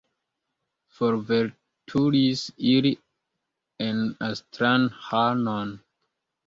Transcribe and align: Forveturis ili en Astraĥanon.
Forveturis 0.99 2.43
ili 2.73 2.95
en 3.91 4.03
Astraĥanon. 4.33 5.81